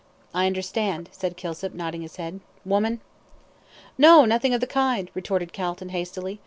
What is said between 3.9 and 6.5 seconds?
"No, nothing of the kind," retorted Calton, hastily.